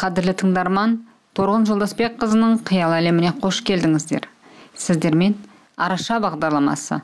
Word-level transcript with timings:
кадірлі 0.00 0.32
тыңдарман 0.40 0.94
торғын 1.36 1.66
жолдасбек 1.68 2.14
қызының 2.22 2.62
қиял 2.64 2.94
әлеміне 2.96 3.34
қош 3.42 3.60
келдіңіздер. 3.68 4.24
Сіздермен 4.72 5.34
араша 5.76 6.16
бағдарламасы. 6.24 7.02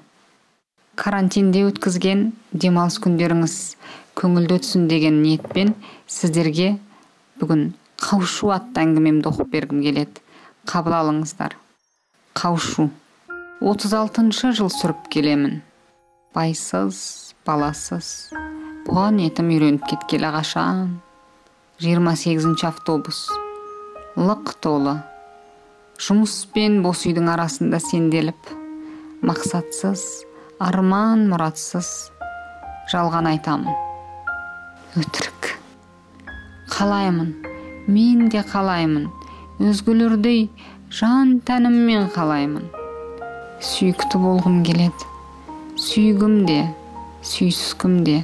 Карантинде 0.96 1.66
өткізген 1.68 2.30
демалыс 2.56 2.96
күндеріңіз 3.04 3.56
көңілді 4.16 4.56
өтсін 4.56 4.88
деген 4.88 5.20
ниетпен 5.20 5.74
сіздерге 6.08 6.70
бүгін 7.40 7.68
қауышу 8.00 8.54
атты 8.56 8.86
әңгімемді 8.86 9.28
оқып 9.28 9.52
бергім 9.52 9.84
келеді. 9.84 10.24
Қабыл 10.64 10.96
алыңыздар. 10.96 11.52
Қауышу 12.32 12.88
отыз 13.60 13.92
алтыншы 13.92 14.54
жыл 14.56 14.72
сүріп 14.72 15.10
келемін. 15.12 15.60
Байсыз 16.32 17.34
баласыз. 17.44 18.30
Бұған 18.88 19.20
етім 19.28 19.52
үйреніп 19.52 19.84
кеткелі 19.92 20.32
қашан 20.32 20.96
28 21.78 22.64
автобус. 22.64 23.26
Лық 24.16 24.54
толы. 24.64 24.94
Жұмыс 26.00 26.46
пен 26.54 26.78
бос 26.80 27.02
үйдің 27.04 27.26
арасында 27.28 27.76
сенделіп 27.84 28.48
мақсатсыз 29.20 30.04
арман 30.56 31.26
мұратсыз 31.28 31.90
жалған 32.88 33.28
айтамын. 33.28 33.76
Өтірік. 34.96 35.50
Қалаймын 36.72 37.34
мен 37.92 38.30
де 38.32 38.40
қалаймын. 38.40 39.10
Өзгелердей 39.60 40.48
жан 40.88 41.42
тәніммен 41.44 42.08
қалаймын. 42.16 42.72
Сүйікті 43.60 44.22
болғым 44.24 44.62
келеді. 44.64 45.12
Сүйгім 45.76 46.40
де 46.48 46.62
сүйіскім 47.20 48.00
де 48.08 48.22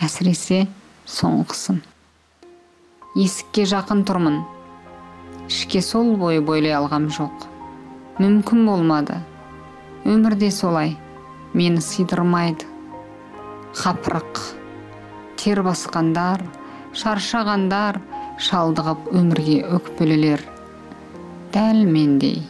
әсіресе 0.00 0.64
соңғысын. 1.04 1.84
Есікке 3.18 3.64
жақын 3.66 4.04
тұрмын. 4.06 4.42
Ішке 5.50 5.82
сол 5.82 6.12
бойы 6.20 6.42
бойлай 6.44 6.76
алғам 6.78 7.08
жоқ. 7.10 7.48
Мүмкін 8.22 8.66
болмады. 8.68 9.16
Өмірде 10.06 10.52
солай. 10.54 10.94
Мені 11.52 11.82
сыйдырмайды. 11.82 12.68
Қапырық. 13.78 14.42
Тер 15.38 15.62
басқандар 15.66 16.44
шаршағандар 16.98 17.98
шалдығып 18.42 19.10
өмірге 19.18 19.58
өкпелелер 19.78 20.44
дәл 21.54 21.82
мендей. 21.88 22.42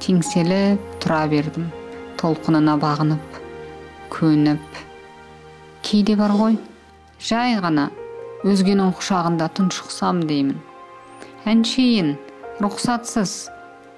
Теңселіп 0.00 0.82
тұра 1.02 1.24
бердім. 1.30 1.68
Толқынына 2.20 2.76
бағынып 2.80 3.40
көніп. 4.12 4.80
Кейде 5.84 6.16
бар 6.16 6.32
ғой? 6.38 6.58
Жай 7.20 7.58
ғана. 7.60 7.90
Өзгенің 8.44 8.90
құшағында 8.98 9.46
тұншықсам 9.56 10.20
деймін. 10.28 10.58
Әншейін 11.48 12.16
рұқсатсыз 12.60 13.46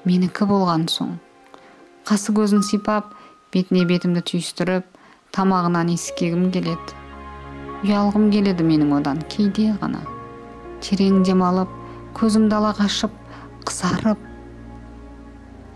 менікі 0.06 0.46
болған 0.46 0.86
соң. 0.92 1.16
Қасы 2.06 2.34
көзін 2.36 2.62
сипап 2.62 3.10
бетіне 3.52 3.82
бетімді 3.88 4.22
түйістіріп 4.30 4.86
тамағынан 5.34 5.90
иіскегім 5.96 6.48
келеді. 6.54 6.94
Ұялғым 7.82 8.30
келеді 8.30 8.66
менің 8.68 8.94
одан 9.00 9.24
кейде 9.32 9.72
ғана. 9.82 10.04
Терең 10.86 11.24
демалып 11.26 11.74
көзімді 12.14 12.60
ала 12.60 12.72
қашып 12.78 13.14
қызарып 13.66 14.22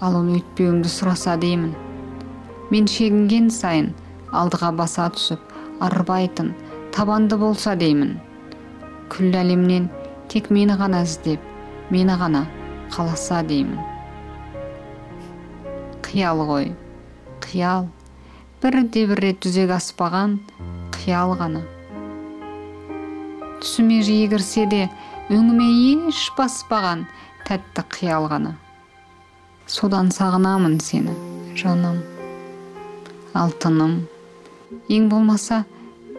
ал 0.02 0.18
оны 0.22 0.38
өйтпеуімді 0.38 0.90
сұраса 0.90 1.34
деймін. 1.38 1.74
Мен 2.70 2.86
шегінген 2.90 3.50
сайын 3.50 3.92
алдыға 4.32 4.70
баса 4.74 5.10
түсіп 5.14 5.40
арбайтын 5.82 6.54
табанды 6.94 7.36
болса 7.38 7.74
деймін. 7.78 8.20
Күллі 9.10 9.40
әлемнен 9.42 9.88
тек 10.28 10.50
мені 10.54 10.76
ғана 10.78 11.02
іздеп 11.06 11.40
мені 11.90 12.14
ғана 12.20 12.46
қаласа 12.92 13.42
деймін. 13.46 13.80
Қиял 16.04 16.42
ғой 16.48 16.70
қиял. 17.44 17.88
Бірде 18.62 19.06
бір 19.10 19.20
рет 19.24 19.44
жүзеге 19.44 19.74
аспаған 19.76 20.38
қиял 20.94 21.34
ғана. 21.40 21.64
Түсіме 23.62 24.00
жиі 24.06 24.28
кірсе 24.32 24.66
де 24.70 24.86
өңіме 25.32 25.68
еш 26.08 26.28
баспаған 26.38 27.06
тәтті 27.48 27.84
қиял 27.96 28.28
ғана. 28.30 28.54
Содан 29.66 30.10
сағынамын 30.14 30.78
сені 30.82 31.14
жаным 31.58 32.00
алтыным. 33.34 34.02
Ең 34.88 35.08
болмаса 35.12 35.64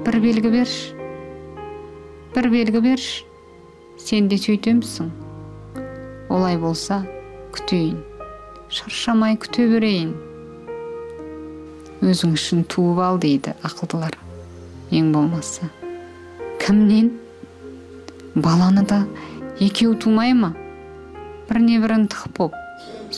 бір 0.06 0.20
белгі 0.24 0.54
берші. 0.54 0.93
Бір 2.34 2.50
белгі 2.50 2.80
берші 2.82 3.26
сен 4.02 4.26
де 4.30 4.40
сөйтемісің 4.42 5.10
олай 6.34 6.56
болса 6.58 6.96
күтейін 7.54 8.00
шаршамай 8.74 9.36
күте 9.42 9.68
берейін 9.70 10.16
өзің 12.02 12.34
үшін 12.34 12.64
туып 12.74 13.02
ал 13.06 13.20
дейді 13.22 13.54
ақылдылар 13.70 14.18
ең 14.98 15.12
болмаса 15.14 15.70
кімнен 16.64 17.12
баланы 18.34 18.82
да 18.90 19.04
екеу 19.62 19.94
тумай 20.06 20.34
ма 20.40 20.50
біріне 21.52 21.78
бірі 21.84 22.00
ынтық 22.00 22.32
боп 22.40 22.58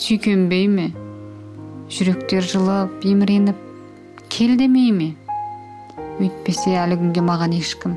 сүйкенбей 0.02 0.66
ме 0.74 0.90
жүректер 1.88 2.44
жылып 2.52 3.08
еміреніп 3.14 3.64
кел 4.28 4.52
демей 4.60 4.92
ме 4.98 5.08
өйтпесе 6.20 6.76
әлі 6.82 7.00
күнге 7.00 7.24
маған 7.30 7.56
ешкім 7.56 7.96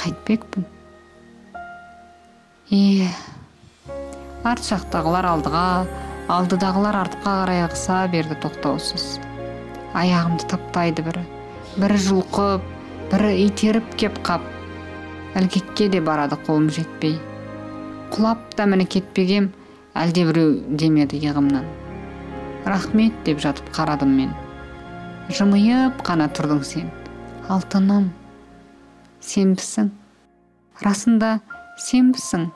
қайтпекпін 0.00 0.66
е 2.76 3.10
арт 4.46 4.66
жақтағылар 4.70 5.30
алдыға 5.34 5.68
алдыдағылар 6.38 7.00
артқа 7.04 7.38
қарай 7.42 7.64
ығыса 7.68 8.02
берді 8.12 8.40
тоқтаусыз 8.42 9.06
аяғымды 9.94 10.50
таптайды 10.52 11.06
бірі 11.06 11.24
бірі 11.78 12.02
жұлқып 12.10 12.68
бірі 13.12 13.32
итеріп 13.46 13.96
кеп 14.00 14.20
қап 14.26 14.52
ілгекке 15.36 15.88
де 15.92 16.00
барады 16.00 16.38
қолым 16.46 16.70
жетпей. 16.72 17.18
Құлап 18.14 18.40
та 18.56 18.64
міне 18.64 18.86
кетпегем 18.88 19.50
әлде 19.96 20.24
біреу 20.28 20.54
демеді 20.80 21.20
иығымнан. 21.20 21.66
Рахмет 22.64 23.18
деп 23.28 23.42
жатып 23.44 23.68
қарадым 23.76 24.14
мен. 24.16 24.32
Жымиып 25.28 26.00
қана 26.06 26.30
тұрдың 26.32 26.62
сен. 26.64 26.88
Алтыным. 27.52 28.08
Сенбісің. 29.24 29.90
Расында 30.84 31.38
сенбісің. 31.80 32.50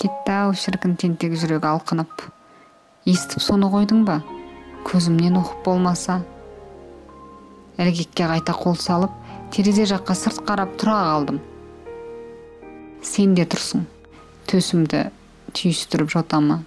Кетті 0.00 0.32
ау 0.32 0.54
шіркін 0.56 0.96
тентек 1.00 1.36
жүрек 1.36 1.66
алқынып. 1.68 2.26
Естіп 3.08 3.44
соны 3.44 3.68
қойдың 3.72 4.04
ба? 4.08 4.20
Көзімнен 4.88 5.36
оқып 5.40 5.64
болмаса. 5.66 6.20
Ілгекке 7.80 8.28
қайта 8.30 8.56
қол 8.56 8.76
салып 8.80 9.12
терезе 9.52 9.86
жаққа 9.92 10.16
сырт 10.16 10.42
қарап 10.48 10.74
тұра 10.80 10.96
қалдым. 11.10 11.40
Сен 13.02 13.36
де 13.36 13.44
тұрсың. 13.44 13.86
Төсімді 14.48 15.06
түйістіріп 15.54 16.10
жотама 16.16 16.62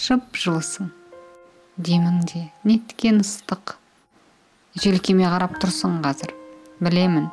жып 0.00 0.34
жылысың. 0.34 0.90
Демің 1.78 2.20
де 2.26 2.48
неткен 2.66 3.20
ыстық. 3.22 3.76
Желкеме 4.74 5.28
қарап 5.30 5.56
тұрсың 5.62 6.00
қазір. 6.02 6.34
Білемін. 6.82 7.28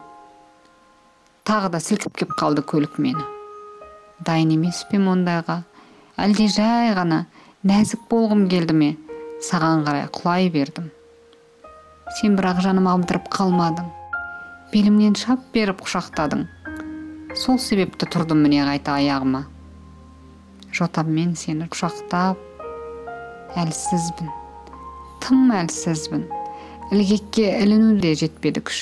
Тағы 1.48 1.70
да 1.74 1.80
сілкіп 1.82 2.18
кеп 2.22 2.34
қалды 2.40 2.62
көлік 2.62 2.98
мені. 3.02 3.24
Дайын 4.26 4.54
емес 4.58 4.84
пе 4.90 5.00
ондайға 5.02 5.62
әлде 6.22 6.48
жай 6.54 6.94
ғана 6.98 7.26
нәзік 7.66 8.04
болғым 8.12 8.48
келді 8.52 8.76
ме? 8.78 8.90
Саған 9.42 9.82
қарай 9.88 10.06
құлай 10.14 10.52
бердім. 10.54 10.92
Сен 12.20 12.36
бірақ 12.38 12.62
жаным 12.62 12.90
абдырап 12.92 13.32
қалмадың. 13.34 13.88
Белімнен 14.72 15.16
шап 15.18 15.42
беріп 15.56 15.82
құшақтадың. 15.82 16.46
Сол 17.36 17.58
себепті 17.60 18.06
тұрдым 18.12 18.44
міне 18.46 18.62
қайта 18.68 19.00
аяғыма. 19.00 19.46
Жотаммен 20.72 21.34
сені 21.40 21.66
құшақтап 21.74 22.38
әлсізбін. 23.60 24.30
Тым 25.26 25.50
әлсізбін. 25.58 26.28
Ілгекке 26.92 27.50
іліну 27.64 27.98
де 28.04 28.14
жетпеді 28.20 28.62
күш. 28.68 28.82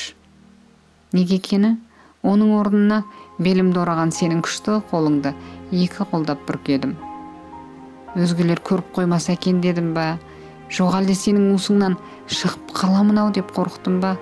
Неге 1.14 1.40
екені? 1.40 1.78
Оның 2.24 2.56
орнына 2.62 3.04
белімді 3.40 3.84
ораған 3.84 4.16
сенің 4.16 4.42
күшті 4.48 4.82
қолыңды 4.92 5.36
екі 5.72 6.10
қолдап 6.12 6.44
бүркедім 6.50 6.98
өзгелер 8.18 8.62
көріп 8.66 8.94
қоймаса 8.96 9.34
екен 9.36 9.62
дедім 9.62 9.94
ба? 9.94 10.18
Жоқ 10.70 11.00
әлде 11.00 11.16
сенің 11.18 11.52
уысыңнан 11.54 11.96
шығып 12.30 12.74
қаламын 12.78 13.22
ау 13.22 13.32
деп 13.34 13.52
қорықтым 13.54 14.00
ба? 14.02 14.16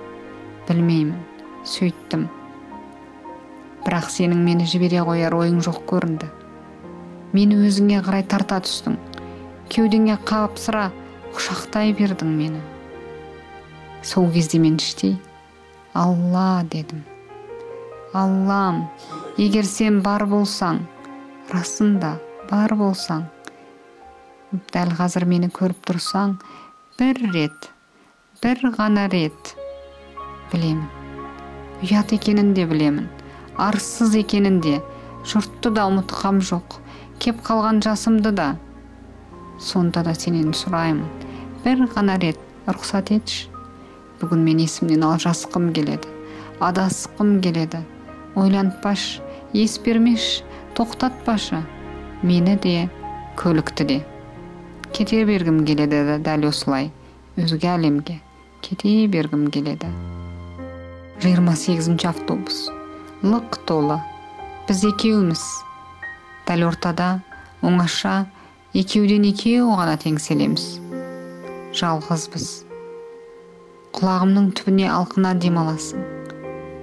Білмеймін 0.68 1.18
сөйттім. 1.68 2.28
Бірақ 3.86 4.10
сенің 4.12 4.44
мені 4.44 4.68
жібере 4.68 5.04
қояр 5.08 5.36
ойың 5.40 5.60
жоқ 5.64 5.84
көрінді. 5.92 6.30
Мені 7.34 7.60
өзіңе 7.68 8.02
қарай 8.04 8.26
тарта 8.28 8.60
түстің 8.64 8.98
кеудеңе 9.72 10.18
қапсыра 10.28 10.90
құшақтай 11.36 11.96
бердің 11.96 12.32
мені. 12.36 12.64
Сол 14.04 14.32
кезде 14.32 14.60
мен 14.60 14.80
іштей 14.80 15.18
алла 15.94 16.64
дедім. 16.72 17.04
Аллам 18.18 18.78
егер 19.38 19.66
сен 19.70 20.00
бар 20.06 20.24
болсаң 20.32 20.80
расында 21.54 22.16
бар 22.50 22.74
болсаң 22.80 23.26
дәл 24.74 24.94
қазір 25.00 25.26
мені 25.34 25.50
көріп 25.58 25.84
тұрсаң 25.90 26.34
бір 27.00 27.20
рет 27.36 27.68
бір 28.42 28.64
ғана 28.78 29.06
рет 29.14 29.54
білемін. 30.52 30.86
Ұят 31.86 32.14
екенін 32.16 32.54
де 32.58 32.66
білемін 32.66 33.08
арсыз 33.58 34.16
екенін 34.18 34.62
де. 34.66 34.80
Жұртты 35.28 35.74
да 35.76 35.86
ұмытқам 35.90 36.40
жоқ 36.50 36.78
кеп 37.20 37.42
қалған 37.46 37.82
жасымды 37.84 38.32
да. 38.32 38.54
Сонда 39.60 40.06
да 40.08 40.14
сенен 40.16 40.54
сұраймын 40.56 41.06
бір 41.66 41.86
ғана 41.94 42.16
рет 42.22 42.40
рұқсат 42.70 43.12
етші. 43.18 43.50
Бүгін 44.22 44.46
мен 44.48 44.64
есімнен 44.64 45.04
алжасқым 45.06 45.74
келеді 45.76 46.16
адасқым 46.60 47.38
келеді. 47.42 47.84
Ойлантпашы 48.38 49.24
ес 49.54 49.80
бермеші 49.82 50.46
тоқтатпашы 50.78 51.64
мені 52.22 52.56
де 52.62 52.90
көлікті 53.38 53.84
де. 53.90 53.98
Кете 54.94 55.26
бергім 55.26 55.66
келеді 55.66 56.22
дәл 56.22 56.48
осылай. 56.50 56.92
Өзге 57.38 57.74
әлемге 57.76 58.22
кете 58.62 59.08
бергім 59.08 59.48
келеді. 59.54 59.90
Жиырма 61.22 61.56
сегізінші 61.56 62.08
автобус. 62.14 62.68
Лық 63.24 63.58
толы. 63.66 63.98
Біз 64.68 64.84
екеуміз. 64.92 65.44
Дәл 66.46 66.68
ортада 66.70 67.22
оңаша 67.66 68.28
екеуден 68.78 69.26
екеу 69.32 69.74
ғана 69.80 69.98
теңселеміз. 70.02 70.66
Жалғызбыз. 71.78 72.48
Құлағымның 73.98 74.52
түбіне 74.58 74.90
алқына 74.94 75.34
демаласың. 75.42 76.04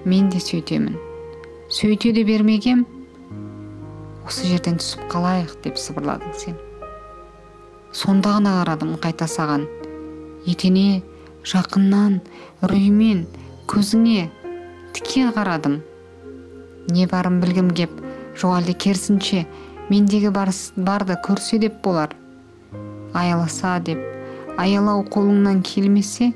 Мен 0.04 0.30
де 0.34 0.42
сөйтемін. 0.42 1.13
Сөйте 1.74 2.12
де 2.12 2.22
бермегем. 2.22 2.84
Осы 4.22 4.46
жерден 4.46 4.76
түсіп 4.78 5.08
қалайық 5.10 5.56
деп 5.64 5.78
сыбырладың 5.82 6.34
сен. 6.38 6.54
Сонда 7.90 8.36
ғана 8.36 8.52
қарадым 8.60 8.92
қайта 9.02 9.26
саған. 9.26 9.64
Етене 10.46 11.02
жақыннан 11.42 12.20
үреймен 12.62 13.24
көзіңе 13.66 14.28
тіке 14.94 15.24
қарадым. 15.34 15.80
Не 16.94 17.08
барын 17.10 17.40
білгім 17.42 17.72
кеп 17.74 17.90
жоқ 18.38 18.60
әлде 18.60 18.76
керісінше 18.84 19.42
мендегі 19.90 20.30
барды 20.30 21.18
көрсе 21.26 21.58
деп 21.58 21.82
болар. 21.82 22.14
Аяласа 23.18 23.80
деп 23.82 23.98
аялау 24.62 25.02
қолыңнан 25.10 25.64
келмесе 25.66 26.30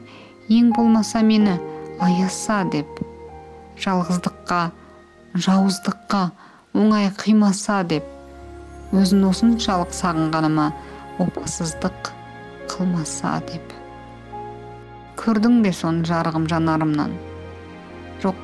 ең 0.50 0.74
болмаса 0.74 1.22
мені 1.22 1.60
аяса 2.02 2.64
деп. 2.74 2.90
Жалғыздыққа 3.78 4.62
жауыздыққа 5.38 6.20
оңай 6.74 7.08
қимаса 7.14 7.82
деп 7.86 8.06
өзін 8.96 9.26
осыншалық 9.28 9.92
сағынғаныма 9.94 10.68
опасыздық 11.22 12.10
қылмаса 12.72 13.36
деп. 13.50 13.74
Көрдің 15.18 15.60
бе 15.64 15.72
соны 15.74 16.06
жарығым 16.08 16.46
жанарымнан? 16.50 17.14
Жоқ 18.22 18.38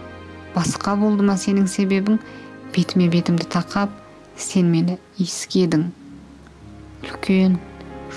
басқа 0.54 0.96
болды 1.00 1.26
ма 1.26 1.36
сенің 1.40 1.68
себебің? 1.70 2.18
Бетіме 2.74 3.08
бетімді 3.10 3.46
тақап 3.50 3.92
сен 4.36 4.70
мені 4.72 4.98
иіскедің. 5.18 5.86
Үлкен 7.04 7.56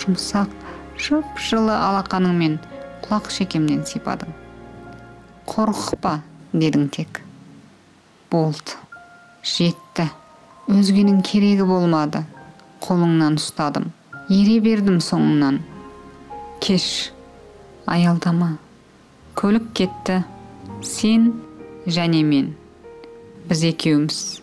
жұмсақ 0.02 0.54
жып 0.98 1.46
жылы 1.50 1.76
алақаныңмен 1.76 2.58
құлақ 3.06 3.32
шекемнен 3.34 3.86
сипадың. 3.86 4.34
Қорықпа 5.48 6.20
дедің 6.54 6.90
тек. 6.92 7.27
Болды. 8.32 8.78
Жетті. 9.44 10.10
Өзгенің 10.68 11.22
керегі 11.24 11.68
болмады. 11.68 12.26
Қолыңнан 12.84 13.38
ұстадым. 13.40 13.92
Ере 14.28 14.60
бердім 14.60 15.00
соңыңнан 15.04 15.62
кеш. 16.62 17.12
Аялдама. 17.88 18.58
Көлік 19.40 19.72
кетті. 19.78 20.24
Сен 20.84 21.30
және 21.88 22.24
мен. 22.28 22.56
Біз 23.48 23.64
екеуміз. 23.72 24.42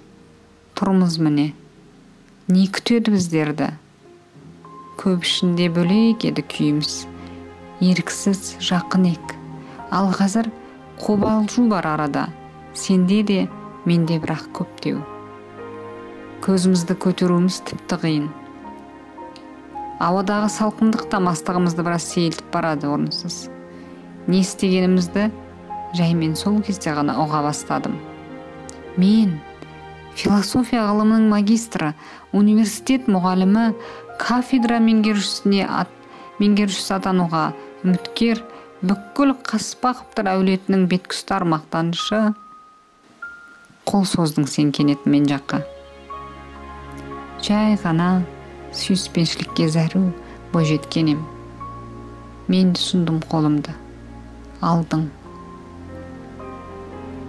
Тұрмыз 0.78 1.18
міне. 1.20 1.52
Не 2.48 2.64
күтеді 2.72 3.12
біздерді? 3.14 3.74
Көп 5.00 5.26
ішінде 5.28 5.68
бөлек 5.74 6.24
еді 6.30 6.44
күйіміз. 6.54 7.04
Еріксіз 7.84 8.54
жақын 8.64 9.10
ек. 9.12 9.34
Ал 9.90 10.08
қазір 10.16 10.48
қобалжу 11.02 11.66
бар 11.68 11.86
арада. 11.92 12.28
Сенде 12.74 13.22
де 13.22 13.38
менде 13.88 14.18
бірақ 14.22 14.48
көптеу. 14.56 15.02
Көзімізді 16.44 16.96
көтеруіміз 17.00 17.60
тіпті 17.68 17.98
қиын. 18.02 18.26
Ауадағы 20.04 20.50
салқындық 20.52 21.06
та 21.12 21.20
мастығымызды 21.24 21.84
біраз 21.86 22.06
сейілтіп 22.10 22.50
барады 22.52 22.88
орынсыз. 22.90 23.48
Не 24.26 24.40
істегенімізді 24.42 25.30
жаймен 25.96 26.34
сол 26.36 26.60
кезде 26.64 26.92
ғана 26.96 27.16
ұға 27.22 27.44
бастадым. 27.46 27.96
Мен 28.96 29.38
философия 30.14 30.84
ғылымының 30.88 31.28
магистрі 31.30 31.92
университет 32.32 33.08
мұғалімі 33.10 33.70
кафедра 34.20 34.80
меңгерушісіне 34.82 35.64
ат, 35.66 35.90
меңгерушісі 36.40 36.96
атануға 36.98 37.46
үміткер 37.84 38.42
бүкіл 38.84 39.34
қаспақовтар 39.46 40.30
әулетінің 40.34 40.86
беткеұстар 40.90 41.46
мақтанышы 41.48 42.34
қол 43.84 44.06
создың 44.08 44.46
сен 44.48 44.70
кенет 44.72 45.04
мен 45.06 45.26
жаққа. 45.28 45.60
Жай 47.44 47.76
ғана 47.82 48.22
сүйіспеншілікке 48.72 49.68
зәру 49.68 50.06
бойжеткен 50.54 51.10
ем. 51.12 51.20
Мен 52.48 52.72
ұсындым 52.78 53.20
қолымды. 53.28 53.74
Алдың. 54.64 55.04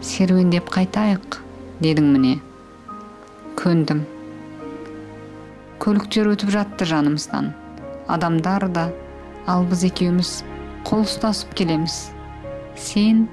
Серуендеп 0.06 0.72
қайтайық 0.72 1.40
дедің 1.84 2.10
міне. 2.16 2.34
Көндім. 3.60 4.06
Көліктер 5.84 6.32
өтіп 6.32 6.56
жатты 6.56 6.88
жанымыздан. 6.88 7.52
Адамдар 8.08 8.70
да 8.72 8.90
ал 9.46 9.68
біз 9.68 9.84
екеуміз 9.92 10.38
қол 10.88 11.04
ұстасып 11.04 11.56
келеміз. 11.60 12.02
Сен 12.80 13.26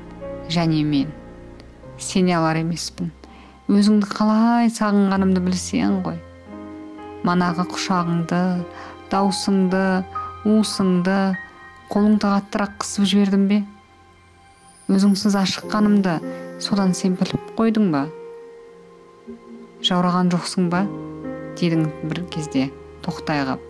және 0.51 0.83
мен. 0.83 1.22
Сене 2.03 2.35
алар 2.37 2.59
емеспін. 2.61 3.13
Өзіңді 3.73 4.09
қалай 4.11 4.71
сағынғанымды 4.75 5.43
білсең 5.45 6.01
ғой. 6.05 6.19
Манағы 7.23 7.69
құшағыңды 7.71 8.41
даусыңды 9.13 9.85
уысыңды 10.49 11.19
қолыңды 11.93 12.27
қаттырақ 12.27 12.75
қысып 12.83 13.07
жібердім 13.13 13.47
бе? 13.51 13.61
Өзіңсіз 14.91 15.39
ашыққанымды 15.45 16.19
содан 16.61 16.93
сен 16.99 17.15
біліп 17.21 17.55
қойдың 17.59 17.93
ба? 17.95 18.07
Жаураған 19.87 20.35
жоқсың 20.35 20.69
ба? 20.73 20.83
Дедің 21.61 21.87
бір 22.11 22.25
кезде 22.35 22.69
тоқтай 23.07 23.47
қап. 23.47 23.63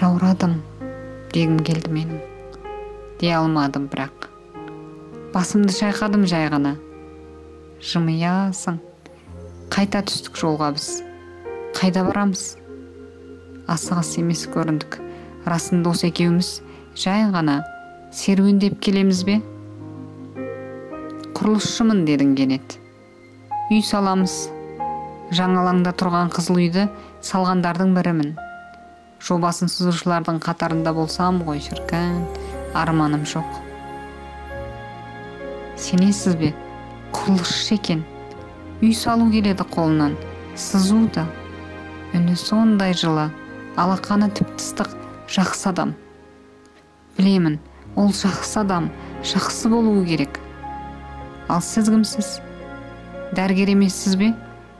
Жаурадым 0.00 0.58
дегім 1.32 1.60
келді 1.64 1.92
менің. 1.92 2.20
Дей 3.20 3.36
алмадым 3.36 3.90
бірақ. 3.92 4.31
Басымды 5.32 5.72
шайқадым 5.72 6.26
жай 6.28 6.50
ғана. 6.52 6.74
Жымиясың. 7.80 8.76
Қайта 9.72 10.02
түстік 10.04 10.36
жолға 10.36 10.68
біз. 10.76 10.88
Қайда 11.78 12.02
барамыз? 12.04 12.42
Асығыс 13.72 14.10
емес 14.20 14.42
көріндік. 14.52 14.98
Расында 15.48 15.94
осы 15.94 16.10
екеуміз 16.10 16.50
жай 17.00 17.24
ғана 17.32 17.62
серуендеп 18.12 18.76
келеміз 18.84 19.24
бе? 19.24 19.38
Құрылысшымын 21.32 22.04
дедің 22.10 22.36
кенет. 22.36 22.76
Үй 23.72 23.80
саламыз. 23.88 24.36
Жаңалаңда 25.32 25.96
тұрған 25.96 26.36
қызыл 26.36 26.60
үйді 26.60 26.88
салғандардың 27.24 27.96
бірімін. 27.96 28.36
Жобасын 29.24 29.72
сызушылардың 29.72 30.44
қатарында 30.44 30.92
болсам 30.92 31.40
ғой 31.48 31.64
шіркін. 31.64 32.26
Арманым 32.76 33.24
жоқ. 33.24 33.71
Сенесіз 35.82 36.38
бе? 36.40 36.54
Құрылысшы 37.12 37.76
екен 37.76 38.06
үй 38.82 38.90
салу 38.98 39.28
келеді 39.30 39.62
қолынан 39.70 40.16
сызу 40.58 41.04
да. 41.14 41.22
Үні 42.12 42.34
сондай 42.36 42.96
жылы 42.98 43.28
алақаны 43.78 44.28
тіпті 44.34 44.58
ыстық 44.58 44.90
жақсы 45.30 45.70
адам. 45.70 45.94
Білемін 47.16 47.60
ол 47.96 48.10
жақсы 48.10 48.58
адам 48.64 48.90
жақсы 49.22 49.70
болуы 49.70 50.02
керек. 50.08 50.40
Ал 51.48 51.62
сіз 51.62 51.88
кімсіз? 51.94 52.40
Дәрігер 53.38 53.72
емессіз 53.76 54.18
бе? 54.18 54.32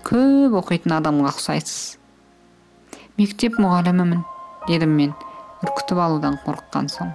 Көп 0.02 0.59
оқитын 0.59 0.99
адамға 0.99 1.30
ұқсайсыз. 1.30 1.97
Мектеп 3.21 3.61
мұғалімімін 3.62 4.26
дедім 4.66 4.97
мен 4.99 5.14
үркітіп 5.62 6.02
алудан 6.02 6.40
қорыққан 6.42 6.90
соң. 6.90 7.14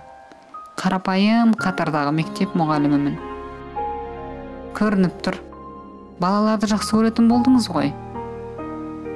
Қарапайым 0.79 1.51
қатардағы 1.59 2.15
мектеп 2.15 2.55
мұғалімімін. 2.55 3.26
Көрініп 4.77 5.21
тұр. 5.25 5.39
Балаларды 6.21 6.67
жақсы 6.69 6.93
көретін 6.93 7.27
болдыңыз 7.31 7.65
ғой. 7.73 7.89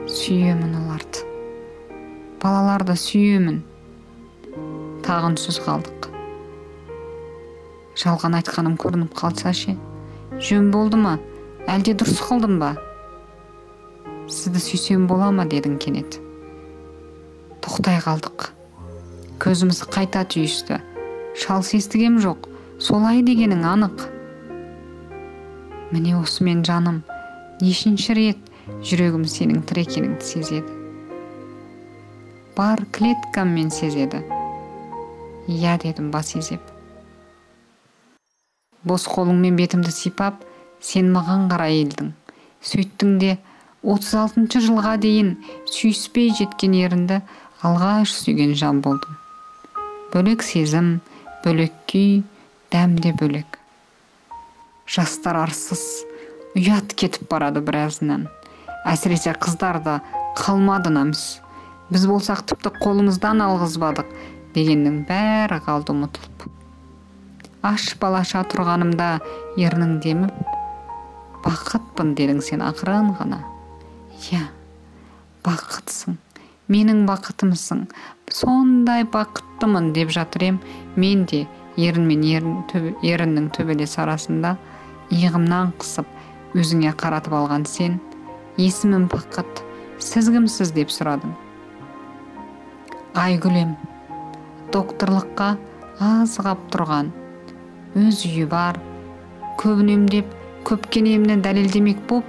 Сүйемін 0.10 0.72
оларды. 0.80 1.22
Балаларды 2.42 2.96
сүйемін. 2.98 3.60
Тағы 5.06 5.30
үнсіз 5.32 5.60
қалдық. 5.62 6.08
Жалған 8.02 8.40
айтқаным 8.40 8.78
көрініп 8.82 9.14
қалса 9.18 9.54
ше 9.54 9.76
жөн 10.42 10.72
болды 10.74 10.98
ма? 10.98 11.20
Әлде 11.70 11.94
дұрыс 11.94 12.24
қылдым 12.26 12.58
ба? 12.62 12.72
Сізді 14.32 14.64
сүйсем 14.64 15.06
бола 15.12 15.30
ма 15.36 15.46
дедің 15.46 15.76
кенет? 15.84 16.18
Тоқтай 17.62 18.00
қалдық. 18.02 18.48
Көзіміз 19.44 19.84
қайта 19.94 20.24
түйісті. 20.26 20.80
Шалыс 21.38 21.76
естігем 21.78 22.18
жоқ. 22.24 22.50
Солай 22.82 23.22
дегенің 23.22 23.62
анық. 23.76 24.08
Міне 25.92 26.16
осымен 26.20 26.64
жаным 26.68 27.02
нешінші 27.62 28.16
рет 28.18 28.52
жүрегім 28.88 29.26
сенің 29.28 29.62
тірі 29.68 29.86
екеніңді 29.88 30.26
сезеді. 30.26 30.78
Бар 32.56 32.84
клеткаммен 32.96 33.70
сезеді. 33.72 34.24
Иә 35.52 35.78
дедім 35.84 36.12
бас 36.12 36.34
изеп. 36.36 36.62
Бос 38.84 39.06
қолыңмен 39.06 39.60
бетімді 39.60 39.92
сипап 39.94 40.42
сен 40.82 41.12
маған 41.14 41.48
қарай 41.52 41.82
иілдің 41.82 42.12
сөйттің 42.66 43.16
де 43.22 43.38
отыз 43.82 44.14
алтыншы 44.24 44.62
жылға 44.66 44.98
дейін 45.02 45.36
сүйіспей 45.70 46.32
жеткен 46.38 46.76
ерінді 46.78 47.22
алғаш 47.66 48.14
сүйген 48.24 48.54
жан 48.58 48.82
болдым. 48.86 49.18
Бөлек 50.14 50.46
сезім 50.46 51.00
бөлек 51.46 51.74
күй 51.90 52.22
дәм 52.74 52.98
де 53.02 53.14
бөлек. 53.18 53.61
Жастар 54.92 55.38
арсыз. 55.40 55.82
Ұят 56.58 56.92
кетіп 57.00 57.30
барады 57.32 57.62
біразынан. 57.64 58.26
Әсіресе 58.84 59.32
қыздарда 59.40 60.02
қалмады 60.36 60.92
намыс. 60.92 61.40
Біз 61.92 62.08
болсақ 62.10 62.42
тіпті 62.50 62.74
қолымыздан 62.82 63.40
алғызбадық 63.46 64.10
дегеннің 64.56 65.06
бәрі 65.08 65.62
қалды 65.64 65.94
ұмытылып. 65.96 66.44
Аш 67.64 67.94
балаша 68.02 68.42
тұрғанымда 68.52 69.12
ернің 69.62 69.94
деміп 70.04 70.52
бақытпын 71.46 72.12
дедің 72.18 72.42
сен 72.44 72.64
ақырын 72.66 73.14
ғана. 73.20 73.40
Иә 74.28 74.44
бақытсың 75.46 76.18
менің 76.72 77.06
бақытымсың. 77.08 77.86
Сондай 78.32 79.08
бақыттымын 79.08 79.94
деп 79.96 80.12
жатыр 80.12 80.50
ем. 80.50 80.60
Мен 80.96 81.24
де 81.26 81.46
ерін 81.78 82.08
мен 82.08 82.24
ерін, 82.28 82.60
төбе, 82.72 82.92
еріннің 83.08 83.50
төбелес 83.56 83.98
арасында 84.00 84.58
иығымнан 85.12 85.74
қысып 85.82 86.58
өзіңе 86.58 86.96
қаратып 87.04 87.38
алған 87.40 87.68
сен 87.70 88.00
есімім 88.58 89.08
бақыт 89.12 89.64
сіз 90.00 90.30
кімсіз 90.36 90.74
деп 90.76 90.92
сұрадың 90.96 91.34
айгүлем 93.26 93.76
докторлыққа 94.76 95.50
аз 96.12 96.38
қап 96.42 96.68
тұрған 96.74 97.12
өз 98.02 98.24
үйі 98.28 98.48
бар 98.52 98.80
көп 99.62 99.84
үнемдеп 99.84 100.38
көпке 100.66 101.02
емні 101.14 101.36
дәлелдемек 101.44 102.00
боп 102.10 102.26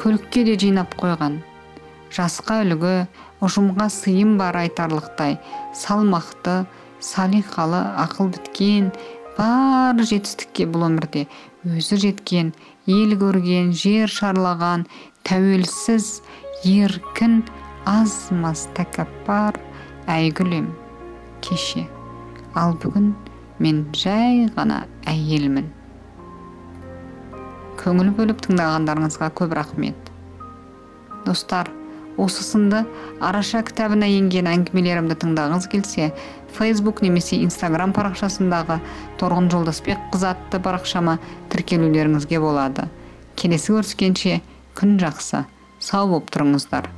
көлікке 0.00 0.44
де 0.46 0.54
жинап 0.58 0.94
қойған. 1.00 1.40
Жасқа 2.12 2.62
үлгі 2.64 2.94
ұжымға 3.44 3.88
сыйым 3.92 4.36
бар 4.40 4.56
айтарлықтай 4.62 5.38
салмақты 5.76 6.62
салиқалы 7.02 7.80
ақыл 8.04 8.32
біткен 8.34 8.90
бар 9.36 10.00
жетістікке 10.00 10.66
бұл 10.72 10.86
өмірде 10.88 11.26
өзі 11.62 11.96
жеткен 12.02 12.48
ел 12.90 13.14
көрген 13.18 13.70
жер 13.70 14.10
шарлаған 14.10 14.82
тәуелсіз 15.28 16.08
еркін 16.66 17.42
аз 17.86 18.32
маз 18.34 18.64
тәкаппар 18.74 19.58
әйгілем 20.10 20.72
кеше. 21.42 21.84
Ал 22.58 22.74
бүгін 22.82 23.12
мен 23.62 23.84
жай 23.94 24.48
ғана 24.56 24.82
әйелмін. 25.06 25.68
Көңіл 27.78 28.10
бөліп 28.18 28.42
тыңдағандарыңызға 28.46 29.30
көп 29.38 29.54
рахмет. 29.58 30.10
Достар 31.26 31.70
осы 32.18 32.42
сынды 32.44 32.82
араша 33.22 33.62
кітабына 33.66 34.10
енген 34.10 34.50
әңгімелерімді 34.50 35.16
тыңдағыңыз 35.22 35.70
келсе 35.72 36.10
фейсбук 36.56 37.02
немесе 37.02 37.38
инстаграм 37.42 37.92
парақшасындағы 37.96 38.78
торғын 39.20 39.50
жолдасбек 39.52 40.00
қыз 40.14 40.26
атты 40.32 40.60
парақшама 40.62 41.18
тіркелулеріңізге 41.52 42.40
болады. 42.42 42.88
Келесі 43.36 43.76
көріскенше 43.76 44.40
күн 44.78 44.98
жақсы. 45.02 45.44
Сау 45.82 46.08
болып 46.12 46.30
тұрыңыздар. 46.34 46.90